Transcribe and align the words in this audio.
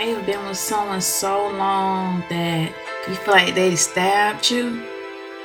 Have 0.00 0.08
you 0.08 0.24
been 0.24 0.46
with 0.46 0.56
someone 0.56 1.02
so 1.02 1.50
long 1.50 2.24
that 2.30 2.72
you 3.06 3.14
feel 3.16 3.34
like 3.34 3.54
they 3.54 3.76
stabbed 3.76 4.50
you? 4.50 4.82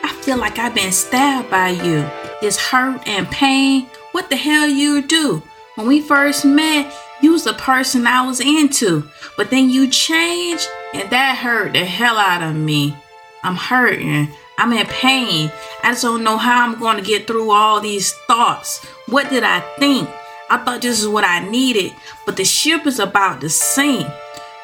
I 0.01 0.13
feel 0.21 0.37
like 0.37 0.57
I've 0.57 0.73
been 0.73 0.93
stabbed 0.93 1.51
by 1.51 1.71
you. 1.71 2.09
This 2.39 2.57
hurt 2.57 3.05
and 3.05 3.29
pain. 3.29 3.89
What 4.13 4.29
the 4.29 4.37
hell 4.37 4.65
you 4.65 5.01
do? 5.01 5.43
When 5.75 5.87
we 5.87 5.99
first 5.99 6.45
met, 6.45 6.89
you 7.21 7.33
was 7.33 7.43
the 7.43 7.51
person 7.51 8.07
I 8.07 8.25
was 8.25 8.39
into. 8.39 9.03
But 9.35 9.49
then 9.49 9.69
you 9.69 9.89
changed 9.89 10.65
and 10.93 11.09
that 11.09 11.37
hurt 11.37 11.73
the 11.73 11.83
hell 11.83 12.17
out 12.17 12.41
of 12.41 12.55
me. 12.55 12.95
I'm 13.43 13.57
hurting. 13.57 14.29
I'm 14.57 14.71
in 14.71 14.85
pain. 14.85 15.51
I 15.83 15.91
just 15.91 16.03
don't 16.03 16.23
know 16.23 16.37
how 16.37 16.63
I'm 16.63 16.79
going 16.79 16.95
to 16.95 17.03
get 17.03 17.27
through 17.27 17.51
all 17.51 17.81
these 17.81 18.13
thoughts. 18.25 18.85
What 19.07 19.29
did 19.29 19.43
I 19.43 19.59
think? 19.79 20.09
I 20.49 20.63
thought 20.63 20.81
this 20.81 21.01
is 21.01 21.09
what 21.09 21.25
I 21.25 21.45
needed, 21.49 21.93
but 22.25 22.37
the 22.37 22.45
ship 22.45 22.87
is 22.87 22.99
about 22.99 23.41
to 23.41 23.49
sink. 23.49 24.07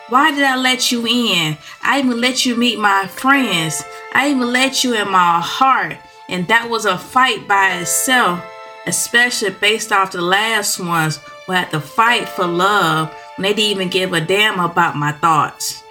Why 0.10 0.32
did 0.32 0.44
I 0.44 0.58
let 0.58 0.92
you 0.92 1.06
in? 1.08 1.58
I 1.82 2.00
even 2.00 2.20
let 2.20 2.46
you 2.46 2.56
meet 2.56 2.80
my 2.80 3.08
friends. 3.08 3.82
I 4.14 4.30
even 4.30 4.52
let 4.52 4.84
you 4.84 4.94
in 4.96 5.10
my 5.10 5.40
heart. 5.40 5.98
And 6.28 6.48
that 6.48 6.70
was 6.70 6.86
a 6.86 6.98
fight 6.98 7.48
by 7.48 7.78
itself, 7.78 8.44
especially 8.88 9.52
based 9.52 9.92
off 9.92 10.12
the 10.12 10.22
last 10.22 10.80
ones 10.80 11.20
who 11.46 11.54
had 11.54 11.72
to 11.72 11.80
fight 11.80 12.28
for 12.28 12.46
love 12.46 13.14
when 13.36 13.44
they 13.44 13.54
didn't 13.54 13.72
even 13.72 13.90
give 13.90 14.14
a 14.14 14.22
damn 14.22 14.60
about 14.60 14.96
my 14.96 15.12
thoughts. 15.14 15.84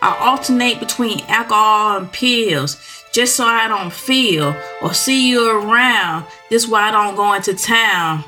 I 0.00 0.16
alternate 0.18 0.80
between 0.80 1.20
alcohol 1.28 1.98
and 1.98 2.12
pills 2.12 3.04
just 3.12 3.36
so 3.36 3.44
I 3.44 3.68
don't 3.68 3.92
feel 3.92 4.54
or 4.82 4.92
see 4.92 5.30
you 5.30 5.48
around. 5.48 6.26
This 6.50 6.68
why 6.68 6.88
I 6.88 6.90
don't 6.90 7.16
go 7.16 7.32
into 7.32 7.54
town. 7.54 8.24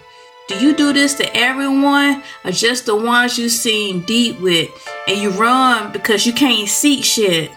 Do 0.49 0.55
you 0.61 0.77
do 0.77 0.93
this 0.93 1.15
to 1.15 1.37
everyone 1.37 2.23
or 2.45 2.53
just 2.53 2.87
the 2.87 2.95
ones 2.95 3.37
you 3.37 3.49
seem 3.49 4.03
deep 4.03 4.41
with 4.41 4.71
and 5.09 5.19
you 5.19 5.31
run 5.31 5.93
because 5.93 6.25
you 6.25 6.33
can't 6.33 6.69
see 6.69 7.03
shit? 7.03 7.51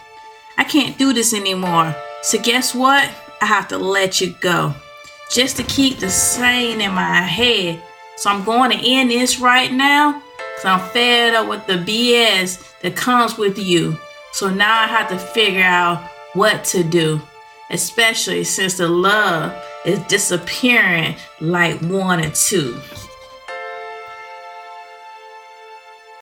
I 0.57 0.63
can't 0.63 0.97
do 0.97 1.13
this 1.13 1.35
anymore. 1.35 1.95
So 2.23 2.41
guess 2.41 2.73
what? 2.73 3.07
I 3.41 3.45
have 3.45 3.67
to 3.67 3.77
let 3.77 4.19
you 4.19 4.35
go. 4.41 4.73
Just 5.29 5.57
to 5.57 5.63
keep 5.63 5.99
the 5.99 6.09
sane 6.09 6.81
in 6.81 6.91
my 6.93 7.21
head. 7.21 7.83
So 8.17 8.31
I'm 8.31 8.43
going 8.43 8.71
to 8.71 8.83
end 8.83 9.11
this 9.11 9.39
right 9.39 9.71
now 9.71 10.23
because 10.55 10.65
I'm 10.65 10.89
fed 10.89 11.35
up 11.35 11.47
with 11.47 11.67
the 11.67 11.73
BS 11.73 12.79
that 12.81 12.95
comes 12.95 13.37
with 13.37 13.59
you. 13.59 13.99
So 14.31 14.49
now 14.49 14.81
I 14.81 14.87
have 14.87 15.09
to 15.09 15.19
figure 15.19 15.61
out 15.61 16.09
what 16.33 16.63
to 16.65 16.83
do, 16.83 17.21
especially 17.69 18.43
since 18.45 18.77
the 18.77 18.87
love 18.87 19.53
is 19.89 19.99
disappearing 20.07 21.15
like 21.41 21.79
one 21.81 22.19
and 22.19 22.33
two. 22.33 22.79